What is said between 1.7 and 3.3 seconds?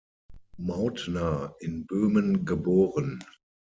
Böhmen geboren.